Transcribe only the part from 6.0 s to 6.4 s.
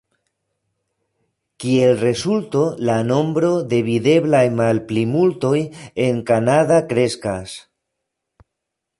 en